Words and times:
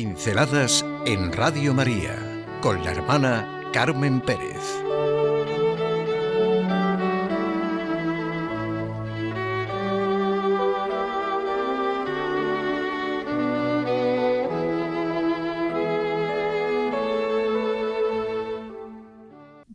Pinceladas 0.00 0.82
en 1.04 1.30
Radio 1.30 1.74
María 1.74 2.16
con 2.62 2.82
la 2.82 2.92
hermana 2.92 3.68
Carmen 3.70 4.22
Pérez. 4.22 4.56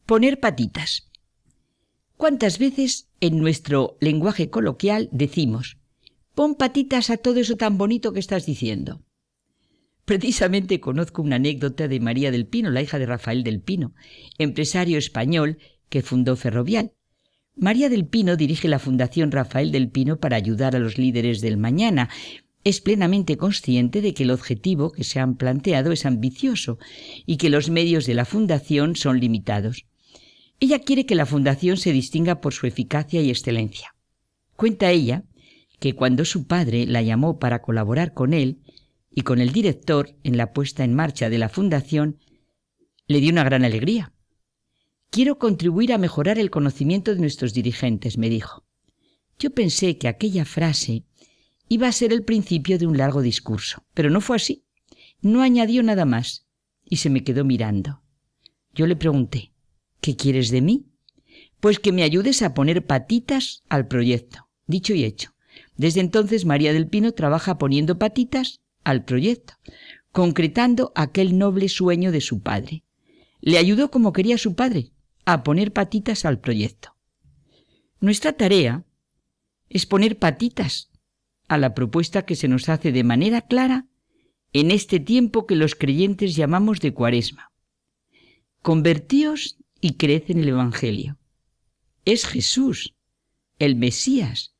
Poner 0.08 0.40
patitas. 0.40 1.08
¿Cuántas 2.18 2.58
veces 2.58 3.10
en 3.20 3.38
nuestro 3.38 3.96
lenguaje 4.00 4.50
coloquial 4.50 5.08
decimos, 5.12 5.78
pon 6.34 6.56
patitas 6.56 7.12
a 7.12 7.18
todo 7.18 7.40
eso 7.40 7.58
tan 7.58 7.78
bonito 7.78 8.12
que 8.12 8.20
estás 8.20 8.48
diciendo? 8.48 9.05
Precisamente 10.06 10.80
conozco 10.80 11.24
una 11.24 11.38
anécdota 11.38 11.88
de 11.88 12.00
María 12.00 12.30
del 12.30 12.46
Pino, 12.46 12.70
la 12.70 12.82
hija 12.82 13.00
de 13.00 13.08
Rafael 13.08 13.44
del 13.44 13.60
Pino, 13.60 13.94
empresario 14.38 15.00
español 15.00 15.58
que 15.90 16.04
fundó 16.04 16.36
Ferrovial. 16.36 16.92
María 17.56 17.90
del 17.90 18.06
Pino 18.06 18.36
dirige 18.36 18.68
la 18.68 18.78
Fundación 18.78 19.32
Rafael 19.32 19.72
del 19.72 19.90
Pino 19.90 20.20
para 20.20 20.36
ayudar 20.36 20.76
a 20.76 20.80
los 20.80 21.00
líderes 21.00 21.42
del 21.42 21.58
mañana. 21.58 22.10
Es 22.64 22.82
plenamente 22.82 23.38
consciente 23.38 24.02
de 24.02 24.14
que 24.14 24.24
el 24.24 24.32
objetivo 24.32 24.92
que 24.92 25.04
se 25.04 25.20
han 25.20 25.38
planteado 25.38 25.92
es 25.92 26.06
ambicioso 26.06 26.78
y 27.26 27.38
que 27.38 27.50
los 27.50 27.70
medios 27.72 28.06
de 28.06 28.14
la 28.14 28.26
Fundación 28.26 28.96
son 28.96 29.20
limitados. 29.20 29.86
Ella 30.60 30.80
quiere 30.80 31.06
que 31.06 31.16
la 31.16 31.26
Fundación 31.26 31.78
se 31.78 31.94
distinga 31.94 32.42
por 32.42 32.54
su 32.54 32.68
eficacia 32.68 33.22
y 33.22 33.30
excelencia. 33.30 33.96
Cuenta 34.56 34.92
ella 34.92 35.24
que 35.80 35.94
cuando 35.94 36.26
su 36.26 36.46
padre 36.46 36.86
la 36.86 37.02
llamó 37.02 37.40
para 37.40 37.62
colaborar 37.62 38.14
con 38.14 38.34
él, 38.34 38.60
y 39.18 39.22
con 39.22 39.40
el 39.40 39.54
director 39.54 40.14
en 40.24 40.36
la 40.36 40.52
puesta 40.52 40.84
en 40.84 40.94
marcha 40.94 41.30
de 41.30 41.38
la 41.38 41.48
Fundación, 41.48 42.20
le 43.08 43.22
dio 43.22 43.32
una 43.32 43.46
gran 43.46 43.64
alegría. 43.64 44.14
Quiero 45.10 45.40
contribuir 45.40 45.94
a 45.94 45.98
mejorar 45.98 46.38
el 46.38 46.52
conocimiento 46.52 47.16
de 47.16 47.22
nuestros 47.22 47.54
dirigentes, 47.54 48.18
me 48.18 48.30
dijo. 48.30 48.66
Yo 49.40 49.52
pensé 49.52 49.98
que 49.98 50.10
aquella 50.10 50.44
frase 50.44 51.06
iba 51.70 51.88
a 51.88 51.94
ser 51.94 52.12
el 52.12 52.26
principio 52.26 52.78
de 52.78 52.88
un 52.88 52.98
largo 52.98 53.22
discurso, 53.22 53.86
pero 53.94 54.10
no 54.10 54.20
fue 54.20 54.36
así. 54.36 54.66
No 55.22 55.42
añadió 55.42 55.82
nada 55.82 56.04
más 56.04 56.46
y 56.84 56.98
se 56.98 57.10
me 57.10 57.24
quedó 57.24 57.46
mirando. 57.46 58.02
Yo 58.74 58.86
le 58.86 58.98
pregunté, 58.98 59.54
¿qué 60.02 60.18
quieres 60.18 60.52
de 60.52 60.62
mí? 60.62 60.88
Pues 61.62 61.80
que 61.80 61.94
me 61.94 62.04
ayudes 62.04 62.42
a 62.42 62.54
poner 62.54 62.86
patitas 62.86 63.64
al 63.70 63.88
proyecto. 63.88 64.50
Dicho 64.68 64.94
y 64.94 65.06
hecho. 65.06 65.32
Desde 65.78 66.02
entonces 66.02 66.44
María 66.44 66.74
del 66.74 66.90
Pino 66.90 67.14
trabaja 67.14 67.58
poniendo 67.58 67.98
patitas 67.98 68.60
al 68.86 69.04
proyecto, 69.04 69.56
concretando 70.14 70.94
aquel 70.96 71.38
noble 71.38 71.68
sueño 71.68 72.14
de 72.14 72.22
su 72.22 72.42
padre. 72.42 72.86
Le 73.42 73.58
ayudó 73.58 73.92
como 73.92 74.14
quería 74.14 74.38
su 74.38 74.56
padre, 74.56 74.92
a 75.26 75.44
poner 75.44 75.74
patitas 75.74 76.24
al 76.24 76.40
proyecto. 76.40 76.96
Nuestra 78.00 78.34
tarea 78.34 78.86
es 79.68 79.86
poner 79.86 80.18
patitas 80.18 80.92
a 81.48 81.58
la 81.58 81.74
propuesta 81.74 82.26
que 82.26 82.36
se 82.36 82.48
nos 82.48 82.70
hace 82.70 82.92
de 82.92 83.04
manera 83.04 83.42
clara 83.42 83.88
en 84.54 84.72
este 84.72 85.00
tiempo 85.00 85.46
que 85.46 85.56
los 85.56 85.76
creyentes 85.76 86.36
llamamos 86.36 86.80
de 86.80 86.94
cuaresma. 86.94 87.52
Convertíos 88.62 89.58
y 89.82 89.94
creed 89.94 90.24
en 90.28 90.40
el 90.40 90.50
Evangelio. 90.50 91.18
Es 92.06 92.26
Jesús, 92.26 92.96
el 93.60 93.76
Mesías, 93.76 94.56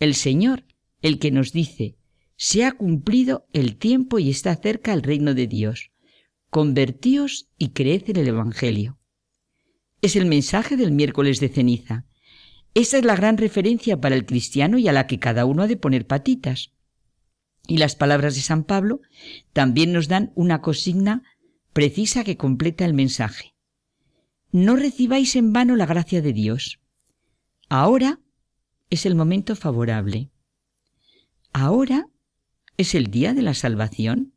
el 0.00 0.14
Señor, 0.14 0.64
el 1.02 1.18
que 1.18 1.30
nos 1.30 1.52
dice, 1.52 1.97
se 2.40 2.64
ha 2.64 2.70
cumplido 2.70 3.48
el 3.52 3.76
tiempo 3.76 4.20
y 4.20 4.30
está 4.30 4.54
cerca 4.54 4.92
el 4.92 5.02
reino 5.02 5.34
de 5.34 5.48
Dios. 5.48 5.90
Convertíos 6.50 7.48
y 7.58 7.70
creed 7.70 8.04
en 8.10 8.16
el 8.16 8.28
Evangelio. 8.28 8.96
Es 10.02 10.14
el 10.14 10.24
mensaje 10.24 10.76
del 10.76 10.92
miércoles 10.92 11.40
de 11.40 11.48
ceniza. 11.48 12.06
Esa 12.74 12.98
es 12.98 13.04
la 13.04 13.16
gran 13.16 13.38
referencia 13.38 14.00
para 14.00 14.14
el 14.14 14.24
cristiano 14.24 14.78
y 14.78 14.86
a 14.86 14.92
la 14.92 15.08
que 15.08 15.18
cada 15.18 15.46
uno 15.46 15.64
ha 15.64 15.66
de 15.66 15.76
poner 15.76 16.06
patitas. 16.06 16.72
Y 17.66 17.78
las 17.78 17.96
palabras 17.96 18.36
de 18.36 18.42
San 18.42 18.62
Pablo 18.62 19.00
también 19.52 19.92
nos 19.92 20.06
dan 20.06 20.30
una 20.36 20.60
consigna 20.60 21.24
precisa 21.72 22.22
que 22.22 22.36
completa 22.36 22.84
el 22.84 22.94
mensaje. 22.94 23.56
No 24.52 24.76
recibáis 24.76 25.34
en 25.34 25.52
vano 25.52 25.74
la 25.74 25.86
gracia 25.86 26.22
de 26.22 26.32
Dios. 26.32 26.78
Ahora 27.68 28.20
es 28.90 29.06
el 29.06 29.16
momento 29.16 29.56
favorable. 29.56 30.30
Ahora 31.52 32.06
es 32.78 32.94
el 32.94 33.08
día 33.08 33.34
de 33.34 33.42
la 33.42 33.54
salvación. 33.54 34.34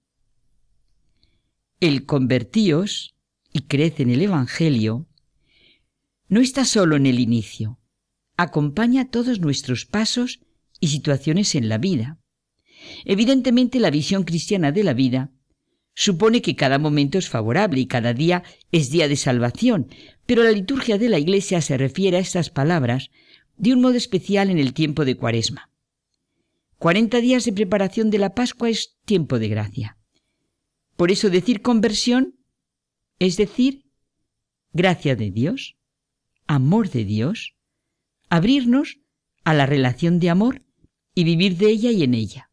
El 1.80 2.06
convertíos 2.06 3.16
y 3.54 3.62
crece 3.62 4.04
en 4.04 4.10
el 4.10 4.22
Evangelio 4.24 5.08
no 6.28 6.42
está 6.42 6.66
solo 6.66 6.96
en 6.96 7.06
el 7.06 7.20
inicio, 7.20 7.80
acompaña 8.38 9.10
todos 9.10 9.40
nuestros 9.40 9.86
pasos 9.86 10.40
y 10.80 10.88
situaciones 10.88 11.54
en 11.54 11.70
la 11.70 11.78
vida. 11.78 12.20
Evidentemente 13.06 13.80
la 13.80 13.92
visión 13.92 14.24
cristiana 14.24 14.72
de 14.72 14.84
la 14.84 14.94
vida 14.94 15.32
supone 15.94 16.42
que 16.42 16.56
cada 16.56 16.80
momento 16.80 17.20
es 17.20 17.30
favorable 17.30 17.80
y 17.82 17.86
cada 17.86 18.14
día 18.14 18.44
es 18.72 18.90
día 18.90 19.08
de 19.08 19.18
salvación, 19.18 19.88
pero 20.26 20.44
la 20.44 20.52
liturgia 20.52 20.98
de 20.98 21.10
la 21.10 21.20
Iglesia 21.20 21.62
se 21.62 21.78
refiere 21.78 22.18
a 22.18 22.22
estas 22.22 22.50
palabras 22.50 23.12
de 23.58 23.74
un 23.74 23.82
modo 23.82 23.96
especial 23.96 24.50
en 24.50 24.58
el 24.58 24.74
tiempo 24.74 25.06
de 25.06 25.16
Cuaresma. 25.16 25.71
Cuarenta 26.82 27.22
días 27.22 27.46
de 27.46 27.54
preparación 27.54 28.10
de 28.10 28.18
la 28.18 28.34
Pascua 28.34 28.68
es 28.68 28.98
tiempo 29.06 29.38
de 29.38 29.50
gracia. 29.50 30.00
Por 30.96 31.12
eso 31.12 31.30
decir 31.30 31.62
conversión 31.62 32.40
es 33.20 33.38
decir 33.38 33.86
gracia 34.74 35.16
de 35.16 35.30
Dios, 35.30 35.78
amor 36.48 36.90
de 36.90 37.06
Dios, 37.06 37.56
abrirnos 38.30 38.98
a 39.44 39.54
la 39.54 39.68
relación 39.68 40.20
de 40.20 40.32
amor 40.32 40.66
y 41.14 41.24
vivir 41.24 41.56
de 41.58 41.70
ella 41.70 41.92
y 41.92 42.02
en 42.02 42.16
ella. 42.16 42.50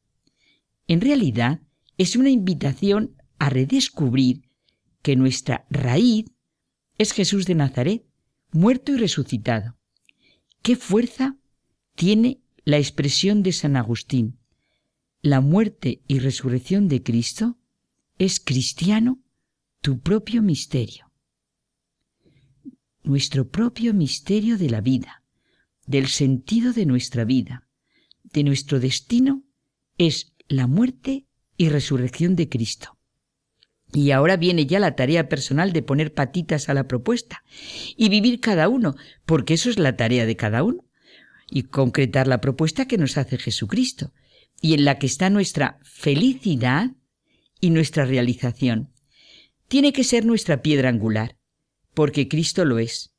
En 0.89 1.01
realidad 1.01 1.63
es 1.97 2.15
una 2.15 2.29
invitación 2.29 3.17
a 3.39 3.49
redescubrir 3.49 4.43
que 5.01 5.17
nuestra 5.17 5.65
raíz 5.71 6.27
es 6.99 7.13
Jesús 7.13 7.47
de 7.47 7.55
Nazaret, 7.55 8.05
muerto 8.53 8.93
y 8.93 8.99
resucitado. 8.99 9.79
¿Qué 10.61 10.77
fuerza 10.77 11.39
tiene 11.95 12.43
la 12.69 12.77
expresión 12.77 13.43
de 13.43 13.53
San 13.53 13.77
Agustín, 13.77 14.41
la 15.23 15.41
muerte 15.41 16.03
y 16.07 16.19
resurrección 16.19 16.87
de 16.87 17.03
Cristo, 17.03 17.57
es 18.19 18.41
cristiano 18.41 19.23
tu 19.81 20.01
propio 20.01 20.43
misterio. 20.43 21.11
Nuestro 23.03 23.49
propio 23.49 23.95
misterio 23.95 24.59
de 24.59 24.69
la 24.69 24.83
vida, 24.83 25.23
del 25.87 26.09
sentido 26.09 26.75
de 26.75 26.85
nuestra 26.85 27.25
vida, 27.25 27.67
de 28.23 28.45
nuestro 28.45 28.81
destino, 28.81 29.45
es 29.97 30.35
la 30.47 30.67
muerte 30.67 31.25
y 31.57 31.71
resurrección 31.71 32.37
de 32.37 32.51
Cristo. 32.51 32.99
Y 33.95 34.11
ahora 34.11 34.37
viene 34.37 34.67
ya 34.67 34.79
la 34.79 34.95
tarea 34.95 35.31
personal 35.31 35.73
de 35.73 35.81
poner 35.81 36.13
patitas 36.13 36.69
a 36.69 36.75
la 36.75 36.87
propuesta 36.87 37.45
y 37.97 38.11
vivir 38.11 38.41
cada 38.41 38.69
uno, 38.69 38.95
porque 39.25 39.55
eso 39.55 39.71
es 39.71 39.79
la 39.79 39.97
tarea 39.97 40.27
de 40.27 40.37
cada 40.37 40.63
uno 40.63 40.88
y 41.51 41.65
concretar 41.65 42.27
la 42.27 42.41
propuesta 42.41 42.87
que 42.87 42.99
nos 42.99 43.17
hace 43.17 43.39
Jesucristo 43.39 44.13
y 44.61 44.75
en 44.75 44.85
la 44.85 44.99
que 44.99 45.07
está 45.07 45.31
nuestra 45.31 45.79
felicidad 45.83 46.93
y 47.61 47.71
nuestra 47.71 48.05
realización. 48.05 48.93
Tiene 49.69 49.93
que 49.93 50.05
ser 50.05 50.25
nuestra 50.25 50.63
piedra 50.63 50.89
angular, 50.89 51.37
porque 51.95 52.29
Cristo 52.29 52.65
lo 52.65 52.79
es. 52.79 53.15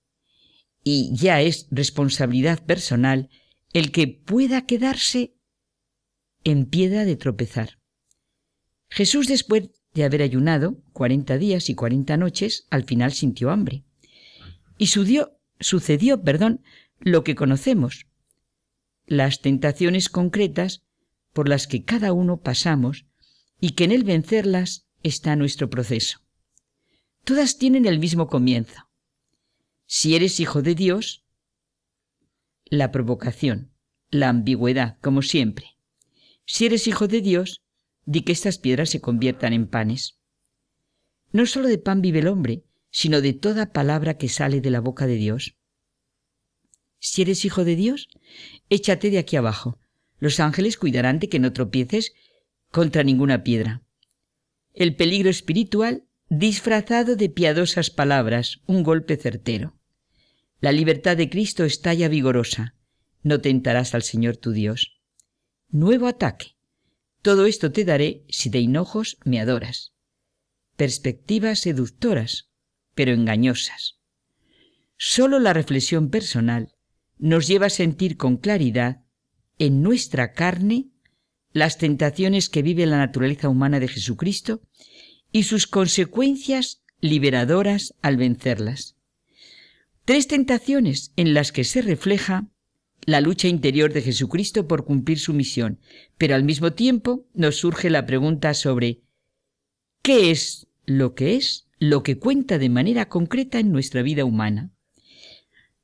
Y 0.84 1.12
ya 1.14 1.42
es 1.42 1.68
responsabilidad 1.72 2.66
personal 2.66 3.30
el 3.74 3.92
que 3.92 4.08
pueda 4.08 4.66
quedarse 4.66 5.36
en 6.44 6.66
piedra 6.66 7.06
de 7.06 7.16
tropezar. 7.16 7.80
Jesús 8.90 9.28
después 9.28 9.70
de 9.94 10.04
haber 10.04 10.22
ayunado 10.22 10.82
cuarenta 10.94 11.38
días 11.38 11.70
y 11.70 11.75
cuarenta 11.75 12.18
noches, 12.18 12.66
al 12.70 12.84
final 12.86 13.12
sintió 13.12 13.52
hambre. 13.52 13.84
Y 14.78 14.88
sucedió, 14.88 16.24
perdón, 16.24 16.64
lo 17.00 17.24
que 17.24 17.36
conocemos 17.36 18.09
las 19.10 19.42
tentaciones 19.42 20.08
concretas 20.08 20.84
por 21.34 21.50
las 21.50 21.66
que 21.66 21.84
cada 21.84 22.14
uno 22.14 22.42
pasamos 22.42 23.08
y 23.60 23.72
que 23.72 23.84
en 23.84 23.92
el 23.92 24.04
vencerlas 24.04 24.88
está 25.02 25.36
nuestro 25.36 25.68
proceso. 25.70 26.20
Todas 27.24 27.58
tienen 27.58 27.88
el 27.88 27.98
mismo 27.98 28.28
comienzo. 28.28 28.88
Si 29.88 30.16
eres 30.16 30.40
hijo 30.40 30.62
de 30.62 30.76
Dios, 30.76 31.26
la 32.66 32.92
provocación, 32.92 33.72
la 34.12 34.30
ambigüedad, 34.30 35.00
como 35.02 35.24
siempre. 35.24 35.76
Si 36.46 36.68
eres 36.68 36.88
hijo 36.88 37.08
de 37.08 37.22
Dios, 37.22 37.64
di 38.06 38.22
que 38.22 38.32
estas 38.32 38.60
piedras 38.60 38.92
se 38.92 39.02
conviertan 39.02 39.54
en 39.54 39.68
panes. 39.68 40.20
No 41.32 41.48
solo 41.48 41.68
de 41.68 41.80
pan 41.80 42.02
vive 42.02 42.20
el 42.20 42.28
hombre, 42.28 42.64
sino 42.92 43.22
de 43.22 43.34
toda 43.34 43.72
palabra 43.72 44.18
que 44.18 44.30
sale 44.30 44.62
de 44.62 44.70
la 44.70 44.82
boca 44.82 45.08
de 45.08 45.16
Dios. 45.16 45.56
Si 47.00 47.22
eres 47.22 47.46
hijo 47.46 47.63
de 47.63 47.75
Dios, 47.75 48.10
échate 48.69 49.10
de 49.10 49.18
aquí 49.18 49.36
abajo. 49.36 49.80
Los 50.19 50.40
ángeles 50.40 50.78
cuidarán 50.78 51.19
de 51.19 51.30
que 51.30 51.40
no 51.40 51.54
tropieces 51.54 52.13
contra 52.72 53.04
ninguna 53.04 53.44
piedra. 53.44 53.84
el 54.74 54.96
peligro 54.96 55.30
espiritual 55.30 56.06
disfrazado 56.30 57.16
de 57.16 57.28
piadosas 57.30 57.90
palabras, 57.90 58.62
un 58.68 58.84
golpe 58.84 59.18
certero. 59.18 59.78
La 60.62 60.72
libertad 60.72 61.18
de 61.18 61.30
Cristo 61.30 61.66
estalla 61.66 62.07
vigorosa. 62.07 62.75
No 63.24 63.42
tentarás 63.42 63.96
al 63.96 64.04
Señor 64.04 64.38
tu 64.38 64.51
Dios. 64.51 65.01
Nuevo 65.69 66.07
ataque. 66.07 66.56
Todo 67.22 67.46
esto 67.46 67.72
te 67.72 67.84
daré 67.84 68.24
si 68.30 68.50
de 68.50 68.60
hinojos 68.60 69.18
me 69.25 69.40
adoras. 69.42 69.94
Perspectivas 70.78 71.60
seductoras, 71.60 72.50
pero 72.94 73.12
engañosas. 73.12 74.00
Solo 74.98 75.40
la 75.40 75.54
reflexión 75.54 76.10
personal 76.10 76.75
nos 77.19 77.48
lleva 77.48 77.68
a 77.68 77.69
sentir 77.69 78.18
con 78.18 78.38
claridad 78.38 79.04
en 79.60 79.83
nuestra 79.83 80.33
carne 80.33 80.88
las 81.51 81.77
tentaciones 81.77 82.50
que 82.50 82.62
vive 82.62 82.86
la 82.86 82.98
naturaleza 82.98 83.50
humana 83.50 83.80
de 83.80 83.88
Jesucristo 83.88 84.62
y 85.31 85.44
sus 85.44 85.68
consecuencias 85.68 86.81
liberadoras 87.01 87.94
al 88.01 88.18
vencerlas. 88.18 88.95
Tres 90.06 90.27
tentaciones 90.27 91.12
en 91.18 91.33
las 91.33 91.51
que 91.51 91.63
se 91.63 91.81
refleja 91.81 92.48
la 93.06 93.22
lucha 93.22 93.48
interior 93.48 93.94
de 93.94 94.01
Jesucristo 94.01 94.68
por 94.68 94.86
cumplir 94.86 95.19
su 95.19 95.33
misión, 95.33 95.80
pero 96.18 96.36
al 96.36 96.44
mismo 96.44 96.74
tiempo 96.74 97.27
nos 97.33 97.57
surge 97.57 97.89
la 97.89 98.06
pregunta 98.06 98.54
sobre 98.54 99.01
¿qué 100.01 100.31
es 100.31 100.68
lo 100.86 101.15
que 101.15 101.36
es 101.36 101.68
lo 101.80 102.04
que 102.04 102.18
cuenta 102.18 102.57
de 102.57 102.69
manera 102.69 103.07
concreta 103.07 103.60
en 103.60 103.72
nuestra 103.72 104.01
vida 104.01 104.25
humana? 104.25 104.72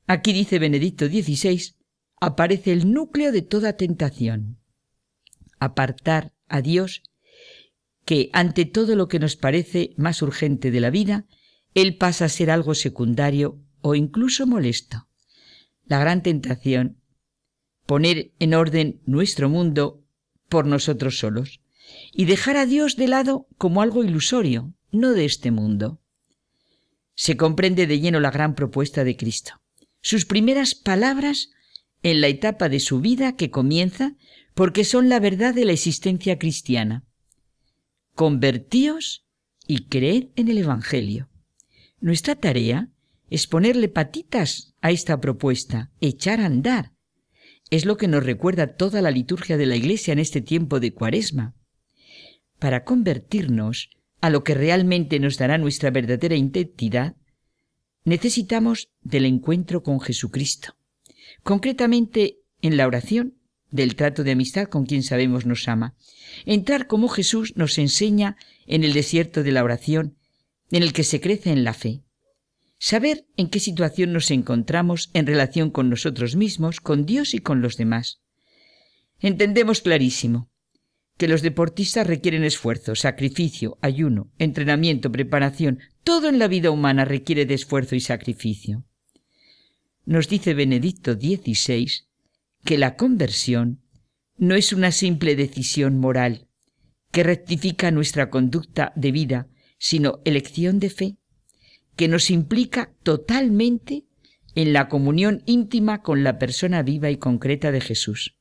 Aquí 0.08 0.34
dice 0.34 0.60
Benedicto 0.60 1.08
XVI, 1.08 1.76
aparece 2.22 2.72
el 2.72 2.92
núcleo 2.92 3.32
de 3.32 3.42
toda 3.42 3.74
tentación. 3.74 4.60
Apartar 5.60 6.34
a 6.48 6.62
Dios 6.62 7.02
que 8.06 8.30
ante 8.34 8.66
todo 8.66 8.96
lo 8.96 9.08
que 9.08 9.20
nos 9.20 9.36
parece 9.36 9.94
más 9.98 10.22
urgente 10.22 10.70
de 10.70 10.80
la 10.80 10.92
vida, 10.92 11.26
Él 11.74 11.98
pasa 11.98 12.26
a 12.26 12.30
ser 12.30 12.52
algo 12.52 12.76
secundario 12.76 13.60
o 13.82 13.96
incluso 13.96 14.46
molesto. 14.46 15.08
La 15.86 16.00
gran 16.00 16.22
tentación, 16.22 17.02
poner 17.88 18.32
en 18.40 18.54
orden 18.54 19.02
nuestro 19.06 19.50
mundo 19.50 20.04
por 20.50 20.68
nosotros 20.68 21.18
solos 21.18 21.62
y 22.14 22.26
dejar 22.26 22.58
a 22.58 22.68
Dios 22.68 22.96
de 22.96 23.08
lado 23.08 23.48
como 23.58 23.82
algo 23.82 24.04
ilusorio, 24.04 24.74
no 24.92 25.14
de 25.14 25.26
este 25.26 25.50
mundo. 25.50 26.00
Se 27.16 27.38
comprende 27.38 27.88
de 27.88 28.00
lleno 28.00 28.20
la 28.20 28.32
gran 28.32 28.54
propuesta 28.54 29.04
de 29.04 29.18
Cristo. 29.18 29.62
Sus 30.06 30.28
primeras 30.28 30.76
palabras 30.76 31.50
en 32.04 32.22
la 32.22 32.28
etapa 32.28 32.70
de 32.70 32.80
su 32.80 33.02
vida 33.02 33.36
que 33.36 33.50
comienza 33.50 34.16
porque 34.54 34.84
son 34.84 35.10
la 35.10 35.20
verdad 35.20 35.56
de 35.56 35.66
la 35.66 35.72
existencia 35.72 36.38
cristiana 36.38 37.06
convertíos 38.14 39.26
y 39.66 39.88
creed 39.88 40.28
en 40.36 40.48
el 40.48 40.60
Evangelio. 40.60 41.28
Nuestra 42.00 42.36
tarea 42.36 42.92
es 43.32 43.48
ponerle 43.48 43.90
patitas 43.90 44.76
a 44.80 44.92
esta 44.92 45.20
propuesta, 45.20 45.90
echar 46.02 46.40
a 46.40 46.46
andar. 46.46 46.94
Es 47.72 47.86
lo 47.86 47.98
que 47.98 48.08
nos 48.08 48.24
recuerda 48.24 48.76
toda 48.76 49.02
la 49.02 49.10
liturgia 49.10 49.58
de 49.58 49.66
la 49.66 49.76
Iglesia 49.76 50.12
en 50.12 50.20
este 50.20 50.40
tiempo 50.40 50.80
de 50.80 50.94
Cuaresma. 50.94 51.56
Para 52.60 52.84
convertirnos 52.84 53.90
a 54.22 54.30
lo 54.30 54.44
que 54.44 54.54
realmente 54.54 55.20
nos 55.20 55.40
dará 55.40 55.58
nuestra 55.58 55.90
verdadera 55.90 56.36
identidad, 56.36 57.16
necesitamos 58.06 58.90
del 59.02 59.26
encuentro 59.26 59.84
con 59.84 60.00
Jesucristo. 60.00 60.76
Concretamente 61.44 62.38
en 62.62 62.78
la 62.78 62.88
oración 62.88 63.36
del 63.72 63.96
trato 63.96 64.24
de 64.24 64.32
amistad 64.32 64.68
con 64.68 64.86
quien 64.86 65.04
sabemos 65.04 65.46
nos 65.46 65.68
ama. 65.68 65.96
Entrar 66.46 66.88
como 66.88 67.10
Jesús 67.10 67.54
nos 67.56 67.78
enseña 67.78 68.38
en 68.66 68.84
el 68.84 68.94
desierto 68.94 69.44
de 69.44 69.52
la 69.52 69.64
oración, 69.64 70.18
en 70.72 70.82
el 70.82 70.94
que 70.94 71.04
se 71.04 71.20
crece 71.20 71.52
en 71.52 71.64
la 71.64 71.74
fe. 71.74 72.02
Saber 72.78 73.26
en 73.38 73.50
qué 73.50 73.60
situación 73.60 74.14
nos 74.14 74.32
encontramos 74.32 75.10
en 75.14 75.28
relación 75.28 75.72
con 75.72 75.90
nosotros 75.90 76.36
mismos, 76.36 76.80
con 76.80 77.06
Dios 77.06 77.34
y 77.34 77.40
con 77.40 77.62
los 77.62 77.78
demás. 77.78 78.22
Entendemos 79.20 79.82
clarísimo 79.82 80.50
que 81.18 81.28
los 81.28 81.42
deportistas 81.42 82.06
requieren 82.06 82.44
esfuerzo, 82.44 82.96
sacrificio, 82.96 83.78
ayuno, 83.82 84.32
entrenamiento, 84.38 85.12
preparación. 85.12 85.80
Todo 86.06 86.30
en 86.30 86.38
la 86.38 86.48
vida 86.48 86.70
humana 86.70 87.04
requiere 87.04 87.48
de 87.48 87.56
esfuerzo 87.56 87.96
y 87.96 88.00
sacrificio. 88.00 88.86
Nos 90.06 90.30
dice 90.30 90.54
Benedicto 90.54 91.16
XVI 91.16 91.90
que 92.64 92.78
la 92.78 92.96
conversión 92.96 93.82
no 94.38 94.54
es 94.54 94.72
una 94.72 94.92
simple 94.92 95.36
decisión 95.36 95.98
moral 95.98 96.48
que 97.12 97.24
rectifica 97.24 97.90
nuestra 97.90 98.30
conducta 98.30 98.94
de 98.96 99.12
vida, 99.12 99.48
sino 99.80 100.22
elección 100.26 100.80
de 100.80 100.92
fe, 100.92 101.18
que 101.96 102.08
nos 102.08 102.30
implica 102.30 102.94
totalmente 103.02 104.06
en 104.54 104.74
la 104.74 104.90
comunión 104.90 105.42
íntima 105.48 106.04
con 106.04 106.24
la 106.24 106.38
persona 106.38 106.84
viva 106.84 107.10
y 107.10 107.18
concreta 107.18 107.72
de 107.72 107.82
Jesús. 107.82 108.38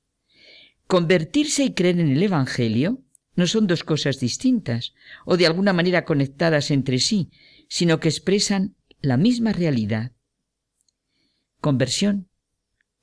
Convertirse 0.86 1.64
y 1.64 1.72
creer 1.72 1.98
en 1.98 2.10
el 2.10 2.22
Evangelio 2.22 3.02
no 3.36 3.46
son 3.46 3.66
dos 3.66 3.84
cosas 3.84 4.20
distintas 4.20 4.92
o 5.24 5.38
de 5.38 5.46
alguna 5.46 5.72
manera 5.72 6.04
conectadas 6.04 6.70
entre 6.70 6.98
sí, 6.98 7.30
sino 7.68 8.00
que 8.00 8.08
expresan 8.08 8.76
la 9.00 9.16
misma 9.16 9.52
realidad. 9.52 10.12
Conversión 11.60 12.28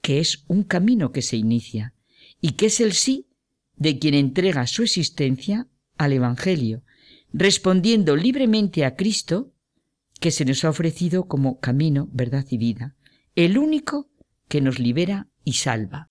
que 0.01 0.19
es 0.19 0.43
un 0.47 0.63
camino 0.63 1.11
que 1.11 1.21
se 1.21 1.37
inicia 1.37 1.93
y 2.39 2.53
que 2.53 2.67
es 2.67 2.79
el 2.79 2.93
sí 2.93 3.27
de 3.75 3.99
quien 3.99 4.13
entrega 4.13 4.67
su 4.67 4.83
existencia 4.83 5.67
al 5.97 6.13
Evangelio, 6.13 6.83
respondiendo 7.33 8.15
libremente 8.15 8.85
a 8.85 8.95
Cristo 8.95 9.53
que 10.19 10.31
se 10.31 10.45
nos 10.45 10.63
ha 10.63 10.69
ofrecido 10.69 11.27
como 11.27 11.59
camino, 11.59 12.09
verdad 12.11 12.45
y 12.49 12.57
vida, 12.57 12.95
el 13.35 13.57
único 13.57 14.09
que 14.47 14.61
nos 14.61 14.79
libera 14.79 15.29
y 15.43 15.53
salva. 15.53 16.10